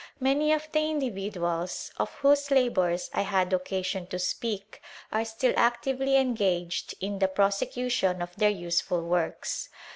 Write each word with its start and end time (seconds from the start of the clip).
Many 0.19 0.51
o 0.51 0.57
the 0.71 0.79
individuals, 0.89 1.91
of 1.97 2.09
whose 2.23 2.49
labours 2.49 3.11
I 3.13 3.21
had 3.21 3.53
occasion 3.53 4.07
t< 4.07 4.17
speak^ 4.17 4.79
are 5.11 5.23
still 5.23 5.53
actively 5.55 6.17
engaged 6.17 6.95
in 7.01 7.19
the 7.19 7.27
prosecution 7.27 8.19
o 8.23 8.27
their 8.35 8.49
useful 8.49 9.03
works. 9.03 9.69